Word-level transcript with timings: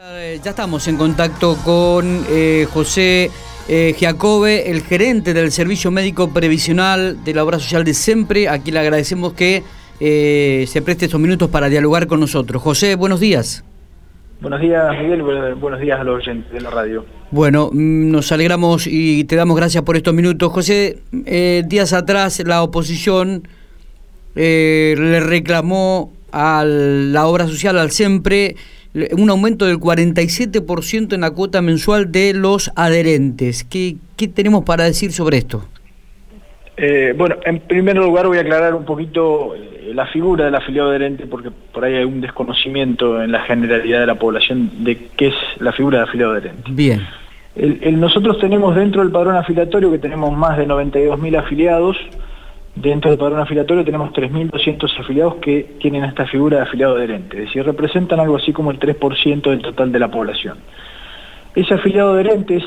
Eh, 0.00 0.40
Ya 0.42 0.50
estamos 0.52 0.88
en 0.88 0.96
contacto 0.96 1.54
con 1.66 2.24
eh, 2.30 2.66
José 2.72 3.30
eh, 3.68 3.94
Giacobbe, 3.98 4.70
el 4.70 4.80
gerente 4.82 5.34
del 5.34 5.52
Servicio 5.52 5.90
Médico 5.90 6.30
Previsional 6.32 7.22
de 7.22 7.34
la 7.34 7.44
Obra 7.44 7.58
Social 7.58 7.84
de 7.84 7.92
Siempre. 7.92 8.48
Aquí 8.48 8.70
le 8.70 8.78
agradecemos 8.78 9.34
que 9.34 9.62
eh, 10.00 10.64
se 10.66 10.80
preste 10.80 11.04
estos 11.04 11.20
minutos 11.20 11.50
para 11.50 11.68
dialogar 11.68 12.06
con 12.06 12.20
nosotros. 12.20 12.62
José, 12.62 12.94
buenos 12.94 13.20
días. 13.20 13.64
Buenos 14.40 14.62
días, 14.62 14.82
Miguel. 14.98 15.22
Bu- 15.24 15.60
Buenos 15.60 15.80
días 15.80 16.00
a 16.00 16.04
los 16.04 16.22
oyentes 16.26 16.50
de 16.50 16.60
la 16.62 16.70
radio. 16.70 17.04
Bueno, 17.30 17.68
mm, 17.70 18.10
nos 18.10 18.32
alegramos 18.32 18.86
y 18.86 19.24
te 19.24 19.36
damos 19.36 19.58
gracias 19.58 19.82
por 19.84 19.98
estos 19.98 20.14
minutos. 20.14 20.50
José, 20.52 21.00
días 21.66 21.92
atrás 21.92 22.42
la 22.46 22.62
oposición 22.62 23.46
le 24.34 25.20
reclamó 25.20 26.14
a 26.32 26.64
la 26.64 27.26
obra 27.26 27.46
social, 27.46 27.78
al 27.78 27.90
siempre, 27.90 28.56
un 29.16 29.30
aumento 29.30 29.64
del 29.66 29.78
47% 29.78 31.14
en 31.14 31.20
la 31.22 31.30
cuota 31.30 31.62
mensual 31.62 32.12
de 32.12 32.34
los 32.34 32.70
adherentes. 32.76 33.64
¿Qué, 33.64 33.96
qué 34.16 34.28
tenemos 34.28 34.64
para 34.64 34.84
decir 34.84 35.12
sobre 35.12 35.38
esto? 35.38 35.64
Eh, 36.76 37.14
bueno, 37.16 37.36
en 37.44 37.60
primer 37.60 37.96
lugar 37.96 38.26
voy 38.26 38.38
a 38.38 38.40
aclarar 38.40 38.74
un 38.74 38.84
poquito 38.84 39.54
eh, 39.54 39.92
la 39.94 40.06
figura 40.06 40.46
del 40.46 40.54
afiliado 40.54 40.88
adherente 40.90 41.26
porque 41.26 41.50
por 41.50 41.84
ahí 41.84 41.94
hay 41.94 42.04
un 42.04 42.20
desconocimiento 42.20 43.22
en 43.22 43.30
la 43.32 43.42
generalidad 43.42 44.00
de 44.00 44.06
la 44.06 44.14
población 44.14 44.70
de 44.84 44.96
qué 45.16 45.28
es 45.28 45.34
la 45.58 45.72
figura 45.72 45.98
de 45.98 46.04
afiliado 46.04 46.32
adherente. 46.32 46.62
Bien, 46.70 47.06
El- 47.54 47.78
el- 47.82 48.00
nosotros 48.00 48.38
tenemos 48.40 48.74
dentro 48.74 49.02
del 49.02 49.10
padrón 49.12 49.36
afiliatorio 49.36 49.90
que 49.92 49.98
tenemos 49.98 50.36
más 50.36 50.56
de 50.56 50.66
92.000 50.66 51.36
afiliados. 51.38 51.96
Dentro 52.74 53.10
del 53.10 53.18
padrón 53.18 53.40
afiliatorio 53.40 53.84
tenemos 53.84 54.12
3.200 54.12 54.98
afiliados 54.98 55.34
que 55.36 55.76
tienen 55.78 56.04
esta 56.04 56.26
figura 56.26 56.56
de 56.58 56.62
afiliado 56.62 56.96
adherente, 56.96 57.36
es 57.36 57.44
decir, 57.44 57.64
representan 57.64 58.18
algo 58.18 58.36
así 58.36 58.52
como 58.52 58.70
el 58.70 58.80
3% 58.80 59.42
del 59.42 59.60
total 59.60 59.92
de 59.92 59.98
la 59.98 60.10
población. 60.10 60.58
Ese 61.54 61.74
afiliado 61.74 62.14
adherente 62.14 62.56
es 62.56 62.64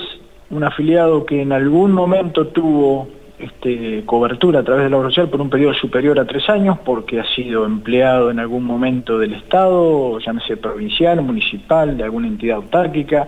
un 0.52 0.64
afiliado 0.64 1.26
que 1.26 1.42
en 1.42 1.52
algún 1.52 1.92
momento 1.92 2.48
tuvo 2.48 3.08
este, 3.40 4.04
cobertura 4.06 4.60
a 4.60 4.64
través 4.64 4.86
de 4.86 4.90
la 4.92 4.98
obra 4.98 5.10
social 5.10 5.30
por 5.30 5.42
un 5.42 5.50
periodo 5.50 5.74
superior 5.74 6.20
a 6.20 6.26
tres 6.26 6.48
años, 6.50 6.78
porque 6.86 7.20
ha 7.20 7.26
sido 7.36 7.66
empleado 7.66 8.30
en 8.30 8.40
algún 8.40 8.64
momento 8.64 9.18
del 9.18 9.34
Estado, 9.34 10.20
llámese 10.20 10.56
provincial, 10.58 11.22
municipal, 11.24 11.98
de 11.98 12.04
alguna 12.04 12.28
entidad 12.28 12.58
autárquica, 12.58 13.28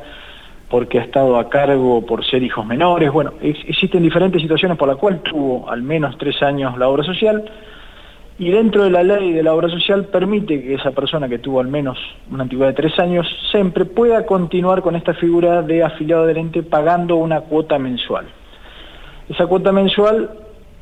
porque 0.70 1.00
ha 1.00 1.04
estado 1.04 1.38
a 1.38 1.50
cargo 1.50 2.06
por 2.06 2.26
ser 2.26 2.44
hijos 2.44 2.66
menores. 2.66 3.12
Bueno, 3.12 3.34
ex- 3.42 3.64
existen 3.68 4.04
diferentes 4.04 4.42
situaciones 4.42 4.78
por 4.78 4.88
las 4.88 4.98
cuales 4.98 5.24
tuvo 5.24 5.70
al 5.70 5.82
menos 5.82 6.18
tres 6.18 6.42
años 6.44 6.78
la 6.78 6.90
obra 6.90 7.04
social 7.04 7.50
y 8.40 8.52
dentro 8.52 8.84
de 8.84 8.92
la 8.92 9.02
ley 9.02 9.32
de 9.34 9.42
la 9.42 9.54
obra 9.54 9.68
social 9.70 10.06
permite 10.06 10.62
que 10.62 10.76
esa 10.76 10.92
persona 10.92 11.28
que 11.28 11.40
tuvo 11.40 11.60
al 11.60 11.70
menos 11.70 11.98
una 12.30 12.44
antigüedad 12.44 12.70
de 12.72 12.76
tres 12.76 13.00
años 13.00 13.26
siempre 13.52 13.86
pueda 13.86 14.26
continuar 14.26 14.82
con 14.82 14.96
esta 14.96 15.14
figura 15.16 15.62
de 15.64 15.84
afiliado 15.84 16.24
adherente 16.24 16.62
pagando 16.64 17.16
una 17.16 17.42
cuota 17.42 17.80
mensual. 17.80 18.26
Esa 19.28 19.48
cuota 19.48 19.72
mensual, 19.72 20.30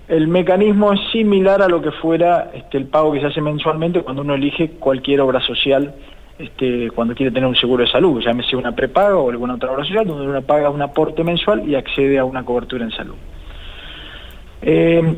el 0.08 0.28
mecanismo 0.28 0.94
es 0.94 1.00
similar 1.12 1.62
a 1.62 1.68
lo 1.70 1.82
que 1.82 1.92
fuera 1.92 2.52
este, 2.54 2.78
el 2.78 2.88
pago 2.88 3.14
que 3.14 3.22
se 3.22 3.28
hace 3.28 3.42
mensualmente 3.42 4.02
cuando 4.02 4.22
uno 4.24 4.34
elige 4.36 4.72
cualquier 4.72 5.22
obra 5.22 5.40
social 5.42 5.94
este, 6.38 6.92
cuando 6.92 7.16
quiere 7.16 7.32
tener 7.32 7.48
un 7.48 7.56
seguro 7.56 7.84
de 7.84 7.90
salud, 7.90 8.22
llámese 8.22 8.56
una 8.56 8.74
prepaga 8.74 9.16
o 9.16 9.30
alguna 9.30 9.56
otra 9.56 9.72
obra 9.72 9.86
social, 9.86 10.06
donde 10.06 10.28
uno 10.28 10.42
paga 10.42 10.70
un 10.70 10.82
aporte 10.82 11.24
mensual 11.24 11.68
y 11.68 11.76
accede 11.76 12.20
a 12.20 12.26
una 12.26 12.44
cobertura 12.44 12.84
en 12.84 12.92
salud. 12.92 13.16
Eh, 14.62 15.16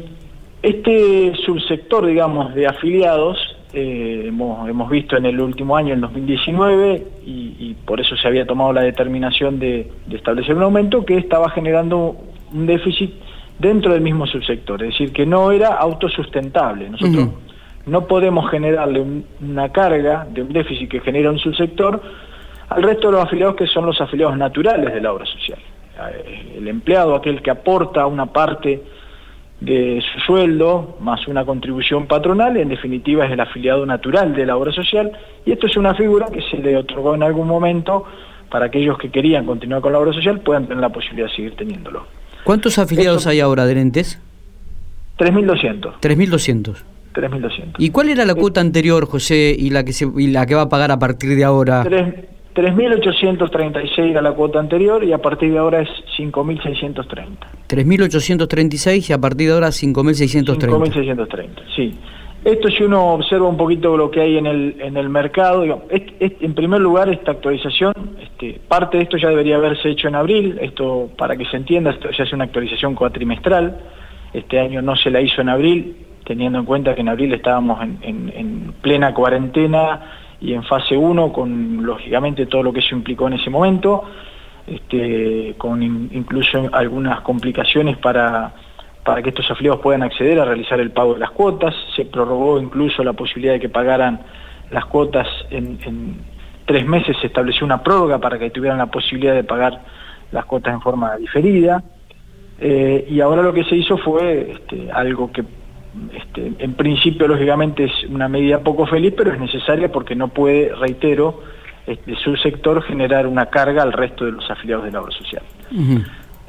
este 0.62 1.34
subsector, 1.46 2.06
digamos, 2.06 2.54
de 2.54 2.68
afiliados, 2.68 3.38
eh, 3.74 4.26
hemos, 4.28 4.90
visto 4.90 5.18
en 5.18 5.26
el 5.26 5.40
último 5.40 5.76
año, 5.76 5.94
en 5.94 6.02
2019, 6.02 7.06
y, 7.26 7.76
por 7.86 8.00
eso 8.00 8.16
se 8.16 8.28
había 8.28 8.46
tomado 8.46 8.74
la 8.74 8.81
determinación 8.81 9.59
de, 9.59 9.90
establecer 10.12 10.56
un 10.56 10.64
aumento, 10.64 11.06
que 11.06 11.18
estaba 11.18 11.50
generando 11.50 12.16
un 12.54 12.66
déficit 12.66 13.12
dentro 13.59 13.94
del 13.94 14.02
mismo 14.02 14.28
subsector, 14.28 14.84
es 14.84 14.90
decir, 14.90 15.12
que 15.12 15.26
no 15.26 15.52
era 15.52 15.76
autosustentable. 15.76 16.90
No 17.88 18.06
podemos 18.08 18.50
generarle 18.52 19.00
un- 19.00 19.25
una 19.42 19.70
carga 19.72 20.28
de 20.30 20.42
un 20.44 20.53
déficit 20.53 20.90
que 20.90 21.00
genera 21.02 21.31
un 21.31 21.40
subsector 21.40 22.02
al 22.70 22.84
resto 22.84 23.08
de 23.08 23.14
los 23.14 23.24
afiliados 23.24 23.56
que 23.56 23.66
son 23.68 23.86
los 23.86 24.00
afiliados 24.02 24.38
naturales 24.38 24.94
de 24.94 25.02
la 25.02 25.12
obra 25.14 25.25
social. 25.25 25.59
Eh, 26.14 26.56
El 26.58 26.68
empleado, 26.68 27.16
aquel 27.16 27.42
que 27.42 27.50
aporta 27.50 28.06
una 28.06 28.26
parte 28.28 28.84
de 29.59 30.03
su 30.14 30.20
sueldo 30.20 30.97
más 31.00 31.28
una 31.28 31.44
contribución 31.46 32.06
patronal, 32.06 32.58
en 32.58 32.70
definitiva 32.70 33.26
es 33.26 33.31
el 33.31 33.40
afiliado 33.40 33.86
natural 33.88 34.36
de 34.36 34.46
la 34.46 34.56
obra 34.56 34.72
social, 34.72 35.12
y 35.46 35.52
esto 35.52 35.66
es 35.66 35.76
una 35.78 35.96
figura 35.96 36.28
que 36.31 36.42
se 36.44 36.58
le 36.58 36.76
otorgó 36.78 37.16
en 37.16 37.24
algún 37.24 37.47
momento 37.47 38.03
para 38.52 38.66
aquellos 38.68 38.97
que 39.00 39.09
querían 39.09 39.46
continuar 39.46 39.81
con 39.81 39.94
la 39.94 40.00
obra 40.00 40.14
social 40.14 40.40
puedan 40.42 40.64
tener 40.68 40.80
la 40.81 40.90
posibilidad 40.90 41.28
de 41.30 41.36
seguir 41.36 41.56
teniéndolo. 41.56 42.06
¿cuántos 42.44 42.78
afiliados 42.78 43.26
hay 43.28 43.40
ahora 43.40 43.64
adherentes? 43.64 44.22
3.200. 45.18 45.94
3.200. 46.00 46.84
3.200. 47.17 47.75
¿Y 47.79 47.89
cuál 47.89 48.09
era 48.09 48.25
la 48.25 48.35
cuota 48.35 48.61
anterior, 48.61 49.05
José, 49.07 49.55
y 49.57 49.69
la 49.72 49.83
que 49.83 49.94
se, 49.94 50.07
y 50.17 50.28
la 50.28 50.45
que 50.45 50.55
va 50.55 50.63
a 50.63 50.69
pagar 50.69 50.91
a 50.91 51.00
partir 51.00 51.35
de 51.35 51.44
ahora? 51.44 51.83
Tres- 51.83 52.13
3.836 52.55 54.00
era 54.09 54.22
la 54.22 54.31
cuota 54.31 54.59
anterior 54.59 55.03
y 55.03 55.13
a 55.13 55.19
partir 55.19 55.51
de 55.51 55.59
ahora 55.59 55.81
es 55.81 55.89
5.630. 56.17 57.28
3.836 57.69 59.09
y 59.09 59.13
a 59.13 59.17
partir 59.19 59.47
de 59.47 59.53
ahora 59.53 59.67
5.630. 59.67 60.67
5.630, 60.67 61.47
sí. 61.75 61.94
Esto 62.45 62.69
si 62.69 62.83
uno 62.83 63.13
observa 63.13 63.47
un 63.47 63.57
poquito 63.57 63.97
lo 63.97 64.09
que 64.09 64.22
hay 64.22 64.38
en 64.38 64.45
el, 64.45 64.75
en 64.79 64.95
el 64.95 65.09
mercado, 65.09 65.63
digamos, 65.63 65.85
es- 65.89 66.03
es- 66.19 66.34
en 66.41 66.53
primer 66.53 66.79
lugar 66.79 67.09
esta 67.09 67.31
actualización, 67.31 67.94
este, 68.23 68.59
parte 68.67 68.97
de 68.97 69.03
esto 69.03 69.17
ya 69.17 69.29
debería 69.29 69.57
haberse 69.57 69.89
hecho 69.89 70.07
en 70.07 70.16
abril, 70.16 70.57
esto 70.61 71.09
para 71.17 71.35
que 71.35 71.45
se 71.45 71.57
entienda, 71.57 71.91
esto 71.91 72.09
ya 72.17 72.23
es 72.23 72.31
una 72.34 72.45
actualización 72.45 72.95
cuatrimestral, 72.95 73.78
este 74.34 74.59
año 74.59 74.81
no 74.81 74.95
se 74.95 75.09
la 75.09 75.19
hizo 75.22 75.41
en 75.41 75.49
abril, 75.49 75.95
teniendo 76.28 76.60
en 76.60 76.66
cuenta 76.66 76.94
que 76.94 77.02
en 77.02 77.10
abril 77.10 77.34
estábamos 77.34 77.82
en, 77.82 77.98
en- 78.02 78.34
en 78.36 78.74
plena 78.82 79.14
cuarentena 79.14 80.02
y 80.42 80.54
en 80.54 80.64
fase 80.64 80.98
1 80.98 81.32
con 81.32 81.86
lógicamente 81.86 82.46
todo 82.46 82.62
lo 82.64 82.74
que 82.74 82.82
eso 82.82 82.94
implicó 82.96 83.28
en 83.28 83.34
ese 83.34 83.50
momento, 83.50 84.04
este, 84.68 85.56
con 85.58 85.82
in- 85.82 86.10
incluso 86.14 86.70
algunas 86.74 87.22
complicaciones 87.22 87.98
para, 87.98 88.54
para 89.06 89.22
que 89.24 89.30
estos 89.30 89.50
afiliados 89.50 89.80
puedan 89.80 90.04
acceder 90.04 90.40
a 90.40 90.46
realizar 90.46 90.80
el 90.82 90.92
pago 90.92 91.14
de 91.14 91.22
las 91.22 91.32
cuotas. 91.32 91.74
Se 91.96 92.04
prorrogó 92.06 92.59
incluso 92.59 93.04
la 93.04 93.14
posibilidad 93.14 93.54
de 93.54 93.59
que 93.62 93.70
pagaran 93.70 94.20
las 94.70 94.86
cuotas 94.86 95.28
en, 95.50 95.80
en 95.86 96.16
tres 96.66 96.86
meses, 96.86 97.16
se 97.22 97.28
estableció 97.28 97.66
una 97.66 97.82
prórroga 97.82 98.20
para 98.20 98.38
que 98.38 98.50
tuvieran 98.50 98.78
la 98.78 98.88
posibilidad 98.88 99.34
de 99.34 99.46
pagar 99.46 99.80
las 100.34 100.44
cuotas 100.44 100.74
en 100.74 100.82
forma 100.82 101.16
diferida. 101.16 101.82
Eh, 102.59 103.08
y 103.09 103.22
ahora 103.22 103.42
lo 103.42 103.54
que 103.54 103.64
se 103.64 103.76
hizo 103.78 103.98
fue 103.98 104.52
este, 104.52 104.92
algo 104.92 105.32
que 105.32 105.44
este, 106.13 106.53
en 106.59 106.74
principio 106.74 107.28
lógicamente 107.28 107.85
es 107.85 107.91
una 108.09 108.28
medida 108.28 108.59
poco 108.59 108.85
feliz, 108.85 109.13
pero 109.16 109.31
es 109.34 109.40
necesaria 109.40 109.91
porque 109.91 110.16
no 110.16 110.28
puede, 110.30 110.74
reitero, 110.75 111.41
este, 111.85 112.16
su 112.16 112.35
sector 112.38 112.81
generar 112.84 113.28
una 113.28 113.46
carga 113.47 113.81
al 113.84 113.94
resto 113.94 114.25
de 114.25 114.31
los 114.34 114.50
afiliados 114.52 114.85
de 114.85 114.91
la 114.91 115.02
obra 115.02 115.12
social. 115.12 115.44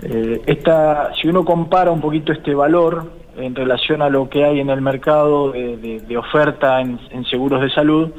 Eh, 0.03 0.41
esta, 0.47 1.13
si 1.21 1.29
uno 1.29 1.45
compara 1.45 1.91
un 1.91 2.01
poquito 2.01 2.33
este 2.33 2.55
valor 2.55 3.11
en 3.37 3.55
relación 3.55 4.01
a 4.03 4.09
lo 4.09 4.29
que 4.29 4.45
hay 4.45 4.61
en 4.61 4.71
el 4.71 4.81
mercado 4.81 5.51
de, 5.53 5.77
de- 5.77 6.01
de 6.01 6.17
oferta 6.17 6.81
en, 6.81 6.99
en 7.11 7.25
seguros 7.25 7.61
de 7.61 7.71
salud, 7.71 8.11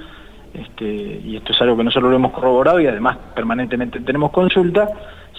este, 0.53 0.85
y 0.85 1.35
esto 1.37 1.53
es 1.53 1.61
algo 1.61 1.77
que 1.77 1.83
nosotros 1.83 2.09
lo 2.09 2.15
hemos 2.17 2.31
corroborado 2.31 2.79
y 2.79 2.87
además 2.87 3.17
permanentemente 3.35 3.99
tenemos 3.99 4.31
consulta, 4.31 4.89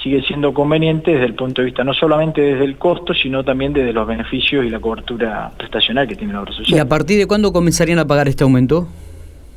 sigue 0.02 0.22
siendo 0.22 0.54
conveniente 0.54 1.12
desde 1.12 1.26
el 1.26 1.34
punto 1.34 1.62
de 1.62 1.66
vista 1.66 1.84
no 1.84 1.92
solamente 1.94 2.40
desde 2.40 2.64
el 2.64 2.76
costo, 2.76 3.14
sino 3.14 3.44
también 3.44 3.72
desde 3.72 3.92
los 3.92 4.06
beneficios 4.06 4.64
y 4.64 4.70
la 4.70 4.80
cobertura 4.80 5.50
prestacional 5.56 6.08
que 6.08 6.16
tiene 6.16 6.32
la 6.32 6.40
obra 6.42 6.52
¿Y 6.52 6.56
social. 6.56 6.80
a 6.80 6.88
partir 6.88 7.18
de 7.18 7.26
cuándo 7.26 7.52
comenzarían 7.52 7.98
a 7.98 8.06
pagar 8.06 8.28
este 8.28 8.44
aumento? 8.44 8.88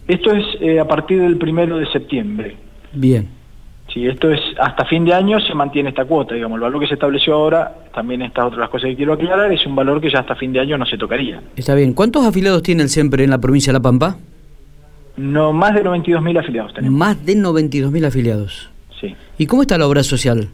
Esto 0.08 0.32
es 0.32 0.44
eh, 0.60 0.80
a 0.80 0.88
partir 0.88 1.22
del 1.22 1.38
primero 1.38 1.78
de 1.78 1.86
septiembre. 1.92 2.58
Bien. 2.92 3.30
Sí, 3.94 4.08
esto 4.08 4.32
es 4.32 4.40
hasta 4.60 4.86
fin 4.86 5.06
de 5.06 5.14
año 5.14 5.40
se 5.40 5.54
mantiene 5.54 5.90
esta 5.90 6.06
cuota, 6.06 6.34
digamos, 6.34 6.56
el 6.56 6.62
valor 6.62 6.82
que 6.82 6.88
se 6.88 6.96
estableció 6.96 7.36
ahora, 7.36 7.76
también 7.94 8.22
estas 8.24 8.46
otras 8.46 8.70
cosas 8.70 8.90
que 8.90 8.96
quiero 8.96 9.14
aclarar, 9.14 9.52
es 9.52 9.66
un 9.66 9.76
valor 9.76 10.02
que 10.02 10.10
ya 10.10 10.20
hasta 10.20 10.36
fin 10.36 10.52
de 10.52 10.60
año 10.60 10.78
no 10.78 10.86
se 10.86 10.98
tocaría. 10.98 11.42
Está 11.56 11.76
bien. 11.76 11.94
¿Cuántos 11.94 12.26
afiliados 12.26 12.64
tiene 12.64 12.84
el 12.84 12.90
SEMPRE 12.90 13.24
en 13.24 13.30
la 13.30 13.40
provincia 13.40 13.72
de 13.72 13.80
La 13.80 13.84
Pampa? 13.84 14.18
No 15.16 15.54
más 15.54 15.76
de 15.76 15.84
92.000 15.84 16.40
afiliados 16.40 16.74
tenemos. 16.74 16.98
Más 16.98 17.24
de 17.24 17.36
92.000 17.36 18.06
afiliados. 18.08 18.73
Sí. 19.04 19.16
¿Y 19.38 19.46
cómo 19.48 19.64
está 19.64 19.78
la 19.78 19.86
obra 19.86 20.02
social? 20.02 20.48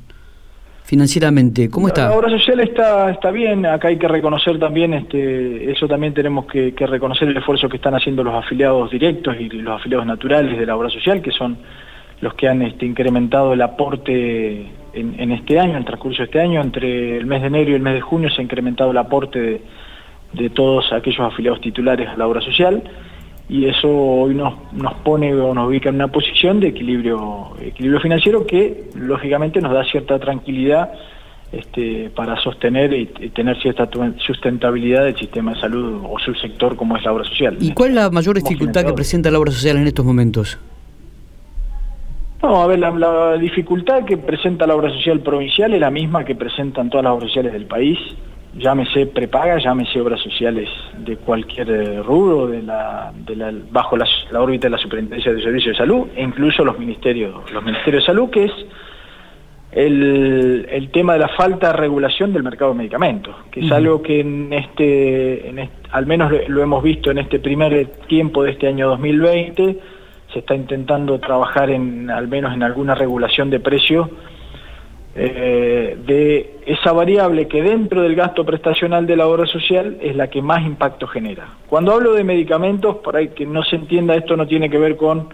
Financieramente, 0.84 1.69
¿cómo 1.69 1.88
está? 1.88 2.10
La 2.10 2.18
obra 2.18 2.31
social 2.31 2.60
está, 2.62 3.12
está 3.12 3.30
bien, 3.30 3.63
acá 3.63 3.90
hay 3.90 3.98
que 3.98 4.07
reconocer 4.07 4.57
también, 4.57 4.96
este, 4.96 5.72
eso 5.72 5.88
también 5.88 6.16
tenemos 6.16 6.48
que, 6.48 6.74
que 6.74 6.88
reconocer 6.88 7.28
el 7.28 7.38
esfuerzo 7.38 7.69
que 7.69 7.78
están 7.78 7.94
haciendo 7.94 8.24
los 8.24 8.34
afiliados 8.34 8.90
directos 8.90 9.36
y 9.40 9.50
los 9.50 9.80
afiliados 9.80 10.07
naturales 10.07 10.57
de 10.57 10.66
la 10.66 10.75
obra 10.75 10.90
social, 10.90 11.22
que 11.22 11.30
son 11.30 11.60
los 12.22 12.34
que 12.34 12.48
han 12.48 12.63
este, 12.63 12.88
incrementado 12.88 13.54
el 13.54 13.62
aporte 13.62 14.62
en, 14.94 15.19
en 15.19 15.31
este 15.31 15.60
año, 15.60 15.74
en 15.74 15.78
el 15.78 15.86
transcurso 15.86 16.24
de 16.24 16.25
este 16.25 16.42
año, 16.42 16.60
entre 16.60 17.18
el 17.18 17.28
mes 17.28 17.42
de 17.42 17.48
enero 17.50 17.69
y 17.69 17.75
el 17.75 17.81
mes 17.81 17.94
de 17.94 18.02
junio 18.02 18.31
se 18.31 18.42
ha 18.42 18.44
incrementado 18.44 18.90
el 18.90 18.98
aporte 18.98 19.40
de, 19.40 19.62
de 20.34 20.50
todos 20.50 20.92
aquellos 20.92 21.22
afiliados 21.22 21.62
titulares 21.62 22.10
a 22.10 22.18
la 22.18 22.25
obra 22.25 22.42
social. 22.42 22.81
Y 23.50 23.66
eso 23.66 23.90
hoy 23.90 24.36
nos, 24.36 24.54
nos 24.74 24.94
pone 24.96 25.34
o 25.34 25.54
nos 25.54 25.68
ubica 25.68 25.90
en 25.90 25.96
una 25.96 26.07
posición 26.07 26.60
de 26.60 26.68
equilibrio, 26.68 27.56
equilibrio 27.60 28.00
financiero 28.00 28.46
que 28.46 28.90
lógicamente 28.94 29.60
nos 29.60 29.74
da 29.74 29.84
cierta 29.84 30.19
tranquilidad 30.19 30.92
este, 31.51 32.12
para 32.12 32.40
sostener 32.42 32.94
y, 32.94 33.07
tener 33.07 33.60
cierta 33.60 33.90
sustentabilidad 34.19 35.06
del 35.06 35.18
sistema 35.18 35.56
de 35.56 35.62
salud 35.62 36.04
o 36.07 36.19
su 36.19 36.36
sector 36.36 36.75
como 36.75 36.96
es 36.96 37.04
la 37.04 37.12
obra 37.12 37.24
social. 37.24 37.57
¿Y 37.60 37.74
cuál 37.74 37.90
es 37.90 37.96
la 37.96 38.12
mayor 38.12 38.36
dificultad 38.36 38.86
que 38.86 38.94
presenta 38.94 39.31
la 39.31 39.40
obra 39.40 39.52
social 39.52 39.78
en 39.78 39.88
estos 39.88 40.06
momentos? 40.06 40.60
No, 42.44 42.62
a 42.62 42.68
ver, 42.68 42.80
la, 42.80 43.36
dificultad 43.38 44.06
que 44.06 44.18
presenta 44.18 44.68
la 44.68 44.75
obra 44.75 44.92
social 44.92 45.22
provincial 45.22 45.74
es 45.74 45.80
la 45.80 45.90
misma 45.90 46.24
que 46.24 46.36
presentan 46.36 46.90
todas 46.90 47.04
las 47.04 47.13
obras 47.13 47.30
sociales 47.30 47.52
del 47.52 47.66
país, 47.66 47.98
llámese 48.56 49.06
prepaga, 49.07 49.57
llámese 49.60 50.01
obras 50.01 50.22
sociales 50.22 50.69
de 50.98 51.18
cualquier 51.18 51.69
eh, 51.69 52.04
rubro, 52.04 52.48
de 52.48 52.62
la, 52.63 53.12
de 53.16 53.36
la, 53.36 53.54
bajo 53.72 53.98
la, 53.98 54.07
órbita 54.34 54.68
de 54.68 54.72
la 54.72 54.78
Superintendencia 54.78 55.34
de 55.34 55.42
Servicios 55.42 55.75
de 55.75 55.78
Salud, 55.78 56.07
e 56.16 56.24
incluso 56.24 56.63
los 56.63 56.78
ministerios, 56.78 57.51
los 57.51 57.63
ministerios 57.63 58.04
de 58.04 58.07
salud, 58.07 58.30
que 58.30 58.46
es 58.46 58.51
el, 59.72 60.68
el, 60.69 60.90
tema 60.90 61.13
de 61.13 61.19
la 61.19 61.28
falta 61.30 61.68
de 61.68 61.74
regulación 61.74 62.34
del 62.34 62.42
mercado 62.42 62.72
de 62.72 62.80
medicamentos, 62.80 63.36
que 63.51 63.60
es 63.60 63.72
algo 63.72 64.01
que 64.01 64.22
en 64.22 64.52
este, 64.52 65.48
en 65.48 65.69
al 65.92 66.07
menos 66.07 66.31
lo 66.48 66.63
hemos 66.63 66.81
visto 66.81 67.12
en 67.12 67.19
este 67.19 67.40
primer 67.40 67.86
tiempo 68.07 68.44
de 68.44 68.52
este 68.52 68.68
año 68.68 68.88
2020, 68.90 69.80
se 70.34 70.40
está 70.40 70.56
intentando 70.56 71.19
trabajar 71.19 71.69
en 71.69 72.10
al 72.10 72.28
menos 72.28 72.54
en 72.54 72.63
alguna 72.63 72.95
regulación 72.95 73.52
de 73.52 73.60
precios 73.60 74.10
eh, 75.21 75.98
de 76.06 76.60
esa 76.66 76.94
variable 76.94 77.48
que 77.48 77.62
dentro 77.62 78.01
del 78.01 78.16
gasto 78.16 78.45
prestacional 78.45 79.06
de 79.06 79.18
la 79.18 79.27
obra 79.27 79.45
social 79.45 79.98
es 80.01 80.16
la 80.16 80.30
que 80.30 80.42
más 80.42 80.66
impacto 80.66 81.07
genera. 81.07 81.48
Cuando 81.68 81.94
hablo 81.94 82.13
de 82.13 82.24
medicamentos, 82.24 82.98
por 82.98 83.18
ahí 83.18 83.30
que 83.30 83.45
no 83.45 83.63
se 83.63 83.75
entienda, 83.75 84.16
esto 84.16 84.38
no 84.38 84.48
tiene 84.48 84.69
que 84.69 84.77
ver 84.77 84.95
con 84.95 85.27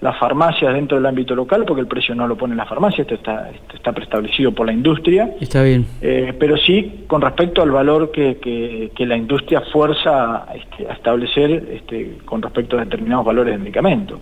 las 0.00 0.18
farmacias 0.18 0.74
dentro 0.74 0.98
del 0.98 1.06
ámbito 1.06 1.34
local, 1.34 1.64
porque 1.66 1.80
el 1.80 1.86
precio 1.86 2.14
no 2.14 2.28
lo 2.28 2.36
pone 2.36 2.54
la 2.54 2.66
farmacia, 2.66 3.02
esto 3.02 3.14
está, 3.14 3.50
está 3.72 3.92
preestablecido 3.92 4.52
por 4.52 4.66
la 4.66 4.72
industria. 4.72 5.34
Está 5.40 5.62
bien. 5.62 5.86
Eh, 6.02 6.34
pero 6.38 6.56
sí 6.56 7.04
con 7.06 7.22
respecto 7.22 7.62
al 7.62 7.70
valor 7.70 8.10
que, 8.10 8.36
que, 8.94 9.06
la 9.06 9.16
industria 9.16 9.62
fuerza 9.72 10.46
este, 10.54 10.88
a 10.88 10.92
establecer 10.92 11.50
este, 11.72 12.18
con 12.24 12.42
respecto 12.42 12.76
a 12.76 12.84
determinados 12.84 13.24
valores 13.24 13.54
de 13.54 13.58
medicamentos. 13.58 14.20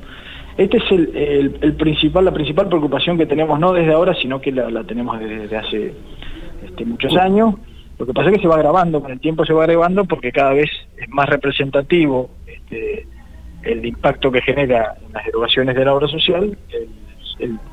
Este 0.57 0.77
es 0.77 0.91
el, 0.91 1.59
el, 1.61 1.75
principal, 1.75 2.25
la 2.25 2.33
principal 2.33 2.69
preocupación 2.69 3.17
que 3.17 3.27
tenemos, 3.27 3.59
no 3.59 3.73
desde 3.73 3.93
ahora, 3.93 4.15
sino 4.15 4.41
que 4.41 4.53
la, 4.53 4.85
tenemos 4.85 5.19
desde, 5.19 5.57
hace 5.57 5.95
este, 6.65 6.85
muchos 6.85 7.17
años. 7.17 7.55
Lo 7.99 8.07
que 8.07 8.13
pasa 8.13 8.31
es 8.31 8.37
que 8.37 8.43
se 8.43 8.49
va 8.49 8.57
agravando, 8.57 9.01
con 9.01 9.13
el 9.13 9.21
tiempo 9.21 9.45
se 9.45 9.53
va 9.53 9.65
agravando 9.65 10.05
porque 10.05 10.33
cada 10.33 10.53
vez 10.55 10.71
es 10.97 11.09
más 11.09 11.29
representativo 11.29 12.31
este, 12.47 13.07
el 13.63 13.85
impacto 13.87 14.31
que 14.31 14.43
genera 14.43 14.97
en 15.07 15.13
las 15.13 15.27
erogaciones 15.27 15.77
de 15.77 15.85
la 15.85 15.95
obra 15.95 16.09
social 16.09 16.57
el, 16.71 16.89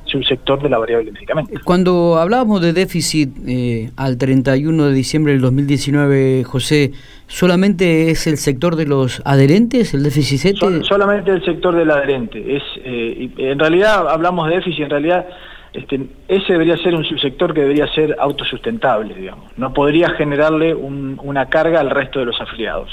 subsector 0.06 0.62
de 0.62 0.70
la 0.70 0.78
variable 0.78 1.06
de 1.08 1.12
medicamentos. 1.12 1.64
Cuando 1.64 2.18
hablábamos 2.18 2.62
de 2.62 2.74
déficit 2.74 3.30
eh, 3.48 3.92
al 3.96 4.18
31 4.18 4.88
de 4.88 4.94
diciembre 4.94 5.34
del 5.34 5.42
2019, 5.42 6.44
José, 6.44 6.92
¿solamente 7.28 8.10
es 8.12 8.28
el 8.28 8.38
sector 8.38 8.76
de 8.76 8.86
los 8.86 9.22
adherentes, 9.26 9.94
el 9.94 10.04
déficit 10.04 10.56
solamente 10.84 11.32
el 11.32 11.44
sector 11.44 11.76
del 11.76 11.92
adherente. 11.92 12.58
Es, 12.58 12.64
eh, 12.84 13.30
en 13.38 13.60
realidad 13.60 14.10
hablamos 14.10 14.50
de 14.50 14.56
déficit, 14.56 14.84
en 14.84 14.90
realidad 14.90 15.26
este, 15.74 16.08
ese 16.28 16.54
debería 16.54 16.78
ser 16.78 16.96
un 16.96 17.04
subsector 17.04 17.54
que 17.54 17.62
debería 17.62 17.88
ser 17.94 18.16
autosustentable, 18.20 19.14
digamos. 19.14 19.46
No 19.58 19.72
podría 19.74 20.10
generarle 20.12 20.74
una 20.74 21.46
carga 21.48 21.80
al 21.80 21.90
resto 21.92 22.20
de 22.20 22.26
los 22.26 22.42
afiliados. 22.42 22.90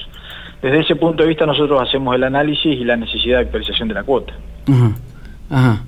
Desde 0.60 0.80
ese 0.80 0.96
punto 0.96 1.22
de 1.22 1.28
vista 1.28 1.46
nosotros 1.46 1.80
hacemos 1.80 2.14
el 2.14 2.24
análisis 2.24 2.66
y 2.66 2.84
la 2.84 2.96
necesidad 2.96 3.38
de 3.38 3.44
actualización 3.44 3.88
de 3.88 3.94
la 3.94 4.02
cuota. 4.02 4.34
Ajá, 4.68 4.92
ajá. 5.50 5.84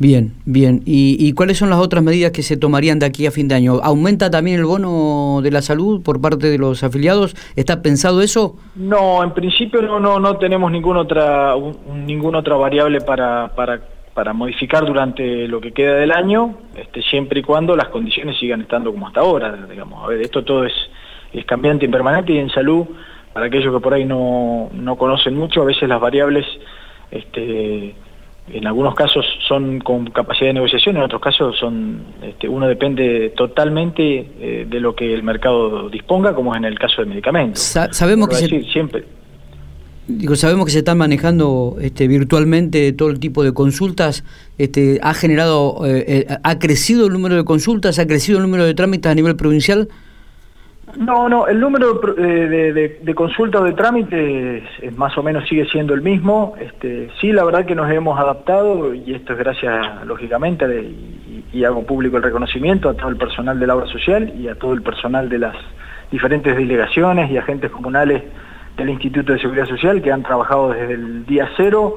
Bien, 0.00 0.32
bien. 0.44 0.82
¿Y, 0.86 1.32
cuáles 1.32 1.58
son 1.58 1.70
las 1.70 1.80
otras 1.80 2.04
medidas 2.04 2.30
que 2.30 2.42
se 2.42 2.56
tomarían 2.56 3.00
de 3.00 3.06
aquí 3.06 3.26
a 3.26 3.32
fin 3.32 3.48
de 3.48 3.56
año? 3.56 3.80
¿Aumenta 3.82 4.30
también 4.30 4.58
el 4.58 4.64
bono 4.64 5.40
de 5.42 5.50
la 5.50 5.60
salud 5.60 6.02
por 6.02 6.20
parte 6.20 6.48
de 6.48 6.58
los 6.58 6.84
afiliados? 6.84 7.34
¿Está 7.56 7.82
pensado 7.82 8.22
eso? 8.22 8.56
No, 8.76 9.24
en 9.24 9.32
principio 9.32 9.82
no 9.82 9.98
no 9.98 10.20
no 10.20 10.36
tenemos 10.36 10.70
ninguna 10.70 11.00
otra 11.00 11.54
ninguna 12.06 12.38
otra 12.38 12.56
variable 12.56 13.00
para, 13.00 13.52
para 13.56 13.80
para 14.18 14.32
modificar 14.32 14.84
durante 14.84 15.46
lo 15.46 15.60
que 15.60 15.70
queda 15.70 15.94
del 15.94 16.10
año, 16.10 16.56
este, 16.74 17.02
siempre 17.02 17.38
y 17.38 17.42
cuando 17.44 17.76
las 17.76 17.86
condiciones 17.86 18.36
sigan 18.36 18.62
estando 18.62 18.90
como 18.90 19.06
hasta 19.06 19.20
ahora, 19.20 19.56
digamos. 19.70 20.02
A 20.02 20.08
ver, 20.08 20.20
esto 20.20 20.42
todo 20.42 20.64
es, 20.64 20.72
es 21.32 21.44
cambiante 21.44 21.84
y 21.84 21.88
permanente 21.88 22.32
y 22.32 22.38
en 22.38 22.50
salud 22.50 22.84
para 23.32 23.46
aquellos 23.46 23.72
que 23.72 23.80
por 23.80 23.94
ahí 23.94 24.04
no, 24.04 24.70
no 24.72 24.96
conocen 24.96 25.36
mucho, 25.36 25.62
a 25.62 25.66
veces 25.66 25.88
las 25.88 26.00
variables, 26.00 26.44
este, 27.12 27.94
en 28.52 28.66
algunos 28.66 28.94
casos 28.94 29.24
son 29.46 29.80
con 29.80 30.06
capacidad 30.10 30.48
de 30.48 30.54
negociación, 30.54 30.96
en 30.96 31.02
otros 31.02 31.20
casos 31.20 31.56
son, 31.58 32.02
este, 32.22 32.48
uno 32.48 32.66
depende 32.66 33.32
totalmente 33.36 34.30
eh, 34.40 34.66
de 34.68 34.80
lo 34.80 34.94
que 34.94 35.12
el 35.12 35.22
mercado 35.22 35.88
disponga, 35.88 36.34
como 36.34 36.54
es 36.54 36.58
en 36.58 36.64
el 36.64 36.78
caso 36.78 37.02
de 37.02 37.06
medicamentos. 37.06 37.60
sabemos 37.90 38.28
que 38.28 38.36
se... 38.36 38.62
siempre. 38.64 39.04
Digo, 40.08 40.36
sabemos 40.36 40.64
que 40.64 40.72
se 40.72 40.78
están 40.78 40.96
manejando 40.96 41.76
este, 41.82 42.08
virtualmente 42.08 42.92
todo 42.94 43.10
el 43.10 43.20
tipo 43.20 43.44
de 43.44 43.52
consultas. 43.52 44.24
Este, 44.56 44.98
¿Ha 45.02 45.12
generado, 45.12 45.86
eh, 45.86 46.04
eh, 46.08 46.36
ha 46.42 46.58
crecido 46.58 47.06
el 47.06 47.12
número 47.12 47.36
de 47.36 47.44
consultas, 47.44 47.98
ha 47.98 48.06
crecido 48.06 48.38
el 48.38 48.44
número 48.44 48.64
de 48.64 48.72
trámites 48.72 49.12
a 49.12 49.14
nivel 49.14 49.36
provincial? 49.36 49.88
No, 50.96 51.28
no, 51.28 51.46
el 51.46 51.60
número 51.60 51.94
de, 51.94 52.72
de, 52.72 53.00
de 53.02 53.14
consultas 53.14 53.62
de 53.64 53.72
trámites 53.72 54.62
más 54.96 55.16
o 55.18 55.22
menos 55.22 55.46
sigue 55.48 55.66
siendo 55.66 55.94
el 55.94 56.02
mismo. 56.02 56.54
Este, 56.58 57.10
sí, 57.20 57.32
la 57.32 57.44
verdad 57.44 57.66
que 57.66 57.74
nos 57.74 57.90
hemos 57.90 58.18
adaptado 58.18 58.94
y 58.94 59.14
esto 59.14 59.34
es 59.34 59.38
gracias, 59.38 60.06
lógicamente, 60.06 60.66
y, 61.52 61.64
hago 61.64 61.84
público 61.84 62.16
el 62.16 62.22
reconocimiento 62.22 62.88
a 62.88 62.94
todo 62.94 63.08
el 63.08 63.16
personal 63.16 63.58
de 63.58 63.66
la 63.66 63.74
obra 63.74 63.86
social 63.86 64.32
y 64.38 64.48
a 64.48 64.54
todo 64.54 64.72
el 64.72 64.82
personal 64.82 65.28
de 65.28 65.38
las 65.38 65.56
diferentes 66.10 66.56
delegaciones 66.56 67.30
y 67.30 67.36
agentes 67.36 67.70
comunales 67.70 68.22
del 68.76 68.90
Instituto 68.90 69.32
de 69.32 69.40
Seguridad 69.40 69.66
Social 69.66 70.00
que 70.00 70.12
han 70.12 70.22
trabajado 70.22 70.70
desde 70.72 70.94
el 70.94 71.26
día 71.26 71.48
cero 71.56 71.96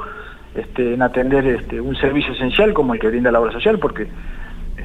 este, 0.56 0.96
en 0.96 1.02
atender 1.02 1.46
este, 1.46 1.80
un 1.80 1.96
servicio 1.96 2.34
esencial 2.34 2.74
como 2.74 2.94
el 2.94 3.00
que 3.00 3.08
brinda 3.08 3.32
la 3.32 3.40
obra 3.40 3.52
social, 3.52 3.78
porque 3.80 4.08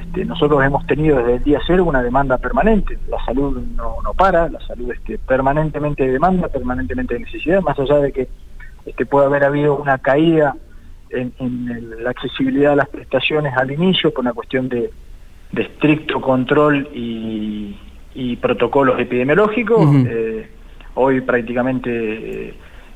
este, 0.07 0.25
nosotros 0.25 0.63
hemos 0.63 0.85
tenido 0.87 1.17
desde 1.17 1.35
el 1.35 1.43
día 1.43 1.59
cero 1.65 1.85
una 1.85 2.01
demanda 2.01 2.37
permanente. 2.37 2.97
La 3.09 3.23
salud 3.25 3.61
no, 3.75 3.97
no 4.03 4.13
para, 4.13 4.49
la 4.49 4.59
salud 4.61 4.91
este, 4.91 5.17
permanentemente 5.17 6.05
de 6.05 6.13
demanda, 6.13 6.47
permanentemente 6.47 7.15
de 7.15 7.21
necesidad, 7.21 7.61
más 7.61 7.77
allá 7.79 7.97
de 7.97 8.11
que 8.11 8.27
este, 8.85 9.05
puede 9.05 9.25
haber 9.27 9.43
habido 9.43 9.75
una 9.75 9.97
caída 9.97 10.55
en, 11.09 11.33
la 12.03 12.09
accesibilidad 12.09 12.73
a 12.73 12.77
las 12.77 12.89
prestaciones 12.89 13.55
al 13.55 13.71
inicio 13.71 14.11
por 14.13 14.21
una 14.21 14.33
cuestión 14.33 14.69
de, 14.69 14.91
estricto 15.55 16.21
control 16.21 16.89
y, 16.93 17.75
protocolos 18.41 18.99
epidemiológicos. 18.99 19.85
Eh, 20.07 20.49
hoy 20.95 21.21
prácticamente... 21.21 22.49
Eh, 22.49 22.53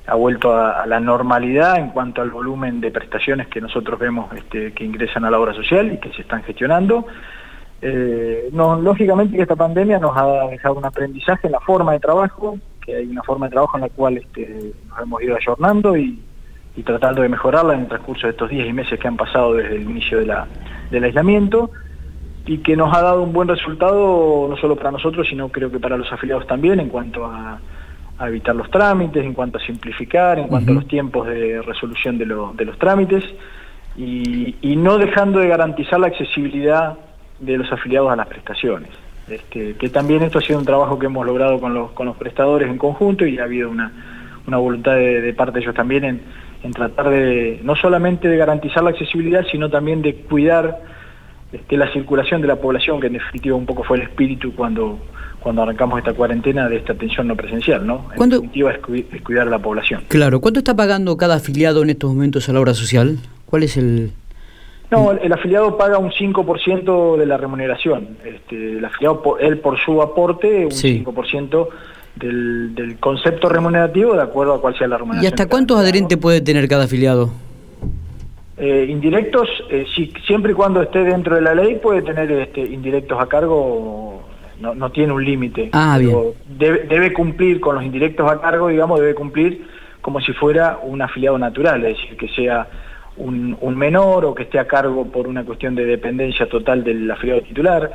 ha 0.07 0.15
vuelto 0.15 0.55
a, 0.55 0.85
la 0.85 0.99
normalidad 0.99 1.77
en 1.77 1.89
cuanto 1.89 2.21
al 2.21 2.31
volumen 2.31 2.81
de 2.81 2.91
prestaciones 2.91 3.47
que 3.47 3.61
nosotros 3.61 3.99
vemos 3.99 4.33
este, 4.33 4.73
que 4.73 4.83
ingresan 4.83 5.25
a 5.25 5.31
la 5.31 5.39
obra 5.39 5.53
social 5.53 5.93
y 5.93 5.97
que 5.97 6.11
se 6.13 6.21
están 6.21 6.43
gestionando. 6.43 7.05
Eh, 7.81 8.49
lógicamente 8.53 9.35
que 9.35 9.41
esta 9.41 9.55
pandemia 9.55 9.99
nos 9.99 10.15
ha 10.15 10.47
dejado 10.47 10.75
un 10.75 10.85
aprendizaje 10.85 11.47
en 11.47 11.53
la 11.53 11.59
forma 11.59 11.93
de 11.93 11.99
trabajo, 11.99 12.57
que 12.85 12.95
hay 12.95 13.07
una 13.07 13.23
forma 13.23 13.47
de 13.47 13.51
trabajo 13.51 13.77
en 13.77 13.81
la 13.81 13.89
cual 13.89 14.17
este, 14.17 14.73
nos 14.89 14.99
hemos 14.99 15.21
ido 15.23 15.35
ayornando 15.35 15.97
y, 15.97 16.19
tratando 16.85 17.21
de 17.21 17.29
mejorarla 17.29 17.75
en 17.75 17.81
el 17.81 17.87
transcurso 17.87 18.25
de 18.25 18.31
estos 18.31 18.49
días 18.49 18.67
y 18.67 18.73
meses 18.73 18.99
que 18.99 19.07
han 19.07 19.17
pasado 19.17 19.53
desde 19.53 19.75
el 19.75 19.83
inicio 19.83 20.17
de 20.17 20.25
la, 20.25 20.47
del 20.89 21.03
aislamiento 21.03 21.69
y 22.45 22.57
que 22.59 22.75
nos 22.75 22.95
ha 22.95 23.01
dado 23.01 23.21
un 23.21 23.33
buen 23.33 23.47
resultado 23.47 24.47
no 24.49 24.57
solo 24.57 24.75
para 24.75 24.89
nosotros, 24.91 25.27
sino 25.29 25.49
creo 25.49 25.69
que 25.69 25.79
para 25.79 25.97
los 25.97 26.11
afiliados 26.11 26.47
también 26.47 26.79
en 26.79 26.89
cuanto 26.89 27.25
a 27.25 27.59
a 28.21 28.27
evitar 28.27 28.55
los 28.55 28.69
trámites, 28.69 29.25
en 29.25 29.33
cuanto 29.33 29.57
a 29.57 29.61
simplificar, 29.61 30.37
en 30.37 30.47
cuanto 30.47 30.71
a 30.71 30.75
los 30.75 30.87
tiempos 30.87 31.27
de 31.27 31.59
resolución 31.63 32.19
de, 32.19 32.25
de 32.25 32.65
los 32.65 32.77
trámites 32.77 33.23
y, 33.97 34.75
no 34.77 34.97
dejando 34.97 35.39
de 35.39 35.47
garantizar 35.47 35.99
la 35.99 36.07
accesibilidad 36.07 36.97
de 37.39 37.57
los 37.57 37.71
afiliados 37.71 38.11
a 38.11 38.15
las 38.15 38.27
prestaciones. 38.27 38.89
Este, 39.27 39.73
que 39.73 39.89
también 39.89 40.21
esto 40.21 40.39
ha 40.39 40.41
sido 40.41 40.59
un 40.59 40.65
trabajo 40.65 40.99
que 40.99 41.07
hemos 41.07 41.25
logrado 41.25 41.59
con 41.59 41.73
los, 41.73 41.91
con 41.91 42.05
los 42.05 42.17
prestadores 42.17 42.69
en 42.69 42.77
conjunto 42.77 43.25
y 43.25 43.39
ha 43.39 43.45
habido 43.45 43.69
una, 43.69 43.91
una 44.45 44.57
voluntad 44.57 44.95
de, 44.95 45.33
parte 45.33 45.53
de 45.53 45.59
ellos 45.61 45.75
también 45.75 46.03
en, 46.03 46.21
en, 46.63 46.71
tratar 46.73 47.09
de 47.09 47.59
no 47.63 47.75
solamente 47.75 48.27
de 48.27 48.37
garantizar 48.37 48.83
la 48.83 48.91
accesibilidad, 48.91 49.45
sino 49.51 49.69
también 49.69 50.01
de 50.01 50.15
cuidar 50.15 50.81
este, 51.51 51.75
la 51.75 51.91
circulación 51.91 52.41
de 52.41 52.47
la 52.47 52.57
población, 52.57 52.99
que 52.99 53.07
en 53.07 53.13
definitiva 53.13 53.55
un 53.55 53.65
poco 53.65 53.83
fue 53.83 53.97
el 53.97 54.03
espíritu 54.03 54.53
cuando 54.53 54.99
cuando 55.41 55.63
arrancamos 55.63 55.99
esta 55.99 56.13
cuarentena 56.13 56.69
de 56.69 56.77
esta 56.77 56.93
atención 56.93 57.27
no 57.27 57.35
presencial, 57.35 57.85
¿no? 57.85 58.05
En 58.15 58.29
definitiva 58.29 58.71
es, 58.71 58.79
cuidar 59.23 59.47
a 59.47 59.51
la 59.51 59.59
población. 59.59 60.03
Claro, 60.07 60.39
¿cuánto 60.39 60.59
está 60.59 60.75
pagando 60.75 61.17
cada 61.17 61.35
afiliado 61.35 61.83
en 61.83 61.89
estos 61.89 62.13
momentos 62.13 62.47
a 62.47 62.53
la 62.53 62.59
obra 62.59 62.73
social? 62.73 63.17
¿Cuál 63.45 63.63
es 63.63 63.77
el...? 63.77 64.11
No, 64.91 65.13
el, 65.13 65.31
afiliado 65.31 65.77
paga 65.77 65.97
un 65.97 66.11
5% 66.11 67.17
de 67.17 67.25
la 67.25 67.37
remuneración. 67.37 68.17
Este, 68.25 68.73
el 68.73 68.85
afiliado, 68.85 69.37
él 69.39 69.57
por 69.59 69.79
su 69.79 70.01
aporte, 70.01 70.65
un 70.65 70.71
5%, 70.71 71.67
del, 72.15 72.97
concepto 72.99 73.49
remunerativo 73.49 74.13
de 74.13 74.21
acuerdo 74.21 74.55
a 74.55 74.61
cuál 74.61 74.77
sea 74.77 74.87
la 74.87 74.97
remuneración. 74.97 75.23
¿Y 75.23 75.33
hasta 75.33 75.47
cuántos 75.47 75.79
adherentes 75.79 76.17
puede 76.17 76.41
tener 76.41 76.67
cada 76.67 76.85
afiliado? 76.85 77.31
Eh, 78.57 78.85
indirectos, 78.89 79.47
eh, 79.69 79.85
siempre 80.27 80.51
y 80.51 80.55
cuando 80.55 80.81
esté 80.83 81.03
dentro 81.03 81.35
de 81.35 81.41
la 81.41 81.55
ley 81.55 81.79
puede 81.81 82.03
tener 82.03 82.31
este, 82.31 82.61
indirectos 82.61 83.19
a 83.19 83.25
cargo, 83.25 84.10
no, 84.61 84.75
no 84.75 84.91
tiene 84.91 85.13
un 85.13 85.23
límite. 85.25 85.69
Ah, 85.73 85.99
debe 85.99 87.13
cumplir 87.13 87.59
con 87.59 87.75
los 87.75 87.83
indirectos 87.83 88.31
a 88.31 88.39
cargo, 88.39 88.67
digamos, 88.67 88.99
debe 88.99 89.15
cumplir 89.15 89.67
como 90.01 90.19
si 90.21 90.33
fuera 90.33 90.79
un 90.81 91.01
afiliado 91.01 91.37
natural, 91.37 91.83
es 91.85 91.97
decir, 91.97 92.17
que 92.17 92.27
sea 92.29 92.67
un, 93.17 93.57
un 93.59 93.77
menor 93.77 94.25
o 94.25 94.33
que 94.33 94.43
esté 94.43 94.59
a 94.59 94.67
cargo 94.67 95.05
por 95.05 95.27
una 95.27 95.43
cuestión 95.43 95.75
de 95.75 95.85
dependencia 95.85 96.47
total 96.47 96.83
del 96.83 97.09
afiliado 97.09 97.41
titular 97.41 97.91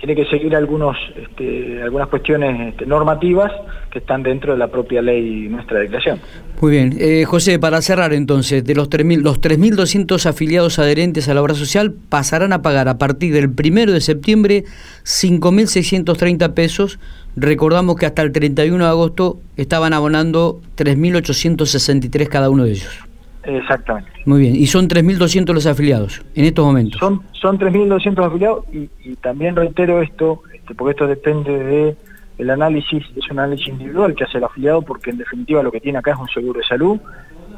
tiene 0.00 0.16
que 0.16 0.24
seguir 0.30 0.56
algunos, 0.56 0.96
este, 1.14 1.82
algunas 1.82 2.08
cuestiones 2.08 2.72
este, 2.72 2.86
normativas 2.86 3.52
que 3.90 3.98
están 3.98 4.22
dentro 4.22 4.52
de 4.52 4.58
la 4.58 4.68
propia 4.68 5.02
ley 5.02 5.46
nuestra 5.48 5.78
de 5.78 5.88
creación. 5.88 6.18
Muy 6.60 6.72
bien. 6.72 6.96
Eh, 6.98 7.24
José, 7.26 7.58
para 7.58 7.82
cerrar 7.82 8.14
entonces, 8.14 8.64
de 8.64 8.74
los 8.74 8.88
3.000, 8.88 9.20
los 9.20 9.42
3.200 9.42 10.24
afiliados 10.24 10.78
adherentes 10.78 11.28
a 11.28 11.34
la 11.34 11.42
obra 11.42 11.54
social 11.54 11.92
pasarán 12.08 12.54
a 12.54 12.62
pagar 12.62 12.88
a 12.88 12.96
partir 12.96 13.34
del 13.34 13.48
1 13.48 13.92
de 13.92 14.00
septiembre 14.00 14.64
5.630 15.04 16.54
pesos. 16.54 16.98
Recordamos 17.36 17.96
que 17.96 18.06
hasta 18.06 18.22
el 18.22 18.32
31 18.32 18.82
de 18.82 18.90
agosto 18.90 19.38
estaban 19.58 19.92
abonando 19.92 20.62
3.863 20.78 22.26
cada 22.28 22.48
uno 22.48 22.64
de 22.64 22.70
ellos. 22.72 23.09
Exactamente. 23.44 24.10
Muy 24.26 24.40
bien, 24.40 24.56
y 24.56 24.66
son 24.66 24.88
3.200 24.88 25.54
los 25.54 25.66
afiliados 25.66 26.22
en 26.34 26.44
estos 26.44 26.64
momentos. 26.64 27.00
Son, 27.00 27.22
son 27.32 27.58
3.200 27.58 28.26
afiliados 28.26 28.64
y, 28.72 28.88
también 29.16 29.56
reitero 29.56 30.02
esto, 30.02 30.42
este, 30.52 30.74
porque 30.74 30.92
esto 30.92 31.06
depende 31.06 31.52
de 31.52 31.96
el 32.38 32.50
análisis, 32.50 33.04
es 33.16 33.30
un 33.30 33.38
análisis 33.38 33.68
individual 33.68 34.14
que 34.14 34.24
hace 34.24 34.38
el 34.38 34.44
afiliado 34.44 34.80
porque 34.82 35.10
en 35.10 35.18
definitiva 35.18 35.62
lo 35.62 35.70
que 35.70 35.80
tiene 35.80 35.98
acá 35.98 36.12
es 36.12 36.18
un 36.18 36.28
seguro 36.28 36.60
de 36.60 36.66
salud 36.66 36.98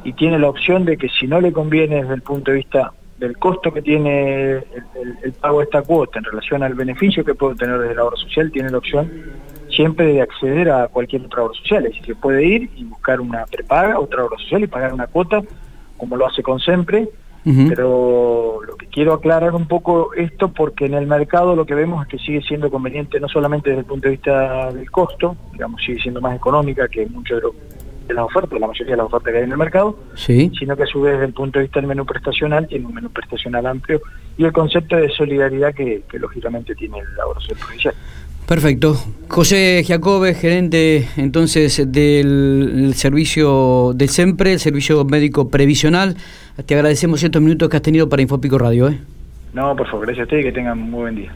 y 0.03 0.11
tiene 0.13 0.37
la 0.39 0.49
opción 0.49 0.83
de 0.83 0.97
que 0.97 1.07
si 1.07 1.25
no 1.25 1.39
le 1.39 1.53
conviene 1.53 2.01
desde 2.01 2.15
el 2.15 2.21
punto 2.21 2.51
de 2.51 2.57
vista 2.57 2.91
del 3.17 3.37
costo 3.37 3.71
que 3.71 3.81
tiene 3.81 4.55
el, 5.23 5.33
pago 5.39 5.59
de 5.59 5.65
esta 5.65 5.81
cuota 5.81 6.19
en 6.19 6.25
relación 6.25 6.63
al 6.63 6.73
beneficio 6.73 7.23
que 7.23 7.33
puede 7.33 7.55
tener 7.55 7.79
desde 7.79 7.95
la 7.95 8.03
obra 8.03 8.17
social, 8.17 8.51
tiene 8.51 8.69
la 8.69 8.79
opción 8.79 9.09
siempre 9.69 10.07
de 10.07 10.21
acceder 10.21 10.69
a 10.69 10.87
cualquier 10.87 11.23
otra 11.23 11.43
obra 11.43 11.53
social, 11.53 11.85
es 11.85 11.95
decir, 11.97 12.15
puede 12.17 12.45
ir 12.45 12.69
y 12.75 12.83
buscar 12.83 13.21
una 13.21 13.45
prepaga, 13.45 13.99
otra 13.99 14.25
obra 14.25 14.37
social 14.37 14.63
y 14.63 14.67
pagar 14.67 14.93
una 14.93 15.07
cuota 15.07 15.41
como 15.97 16.17
lo 16.17 16.27
hace 16.27 16.43
con 16.43 16.59
Sempre, 16.59 17.09
pero 17.43 18.61
lo 18.65 18.77
que 18.77 18.87
quiero 18.87 19.13
aclarar 19.13 19.53
un 19.53 19.67
poco 19.67 20.13
esto 20.13 20.53
porque 20.53 20.85
en 20.85 20.93
el 20.93 21.07
mercado 21.07 21.55
lo 21.55 21.65
que 21.65 21.75
vemos 21.75 22.01
es 22.03 22.07
que 22.07 22.17
sigue 22.17 22.41
siendo 22.41 22.71
conveniente 22.71 23.19
no 23.19 23.27
solamente 23.27 23.69
desde 23.69 23.81
el 23.81 23.85
punto 23.85 24.07
de 24.07 24.11
vista 24.11 24.71
del 24.71 24.89
costo, 24.89 25.35
digamos, 25.51 25.81
sigue 25.83 26.01
siendo 26.01 26.21
más 26.21 26.35
económica 26.37 26.87
que 26.87 27.05
muchos 27.07 27.41
de, 28.07 28.13
las 28.13 28.25
ofertas, 28.25 28.59
la 28.59 28.67
mayoría 28.67 28.93
de 28.93 28.97
las 28.97 29.07
ofertas 29.07 29.31
que 29.31 29.37
hay 29.39 29.43
en 29.43 29.51
el 29.51 29.57
mercado, 29.57 29.97
sino 30.15 30.77
que 30.77 30.83
a 30.83 30.85
su 30.85 31.01
vez 31.01 31.13
desde 31.13 31.25
el 31.25 31.33
punto 31.33 31.59
de 31.59 31.63
vista 31.63 31.79
del 31.81 31.87
menú 31.87 32.05
prestacional 32.05 32.67
tiene 32.67 32.85
un 32.85 32.93
menú 32.93 33.09
prestacional 33.09 33.65
amplio 33.65 34.01
y 34.37 34.45
el 34.45 34.53
concepto 34.53 34.95
de 34.95 35.09
solidaridad 35.09 35.73
que, 35.73 36.03
lógicamente 36.13 36.75
tiene 36.75 36.99
la 37.17 37.27
obra 37.27 37.41
provincial. 37.59 37.93
Perfecto. 38.47 38.95
José 39.29 39.83
Giacobbe, 39.83 40.33
gerente 40.35 41.07
entonces 41.17 41.91
del 41.91 42.91
servicio 42.95 43.93
del 43.95 44.09
SEMPRE, 44.09 44.53
el 44.53 44.59
servicio 44.59 45.03
médico 45.05 45.49
previsional. 45.49 46.15
Te 46.65 46.75
agradecemos 46.75 47.23
estos 47.23 47.41
minutos 47.41 47.69
que 47.69 47.77
has 47.77 47.81
tenido 47.81 48.09
para 48.09 48.21
Infopico 48.21 48.57
Radio. 48.57 48.89
¿eh? 48.89 48.99
No, 49.53 49.75
por 49.75 49.87
favor, 49.87 50.05
gracias 50.05 50.23
a 50.23 50.25
usted 50.25 50.39
y 50.39 50.43
que 50.43 50.51
tengan 50.51 50.79
un 50.79 50.91
muy 50.91 51.01
buen 51.01 51.15
día. 51.15 51.33